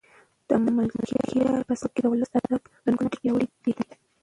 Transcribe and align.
د 0.47 0.49
ملکیار 0.75 1.61
په 1.67 1.73
سبک 1.81 1.91
کې 1.95 2.01
د 2.03 2.07
ولسي 2.11 2.35
ادب 2.39 2.61
رنګونه 2.85 3.09
ډېر 3.11 3.19
پیاوړي 3.21 3.47
دي. 3.63 3.73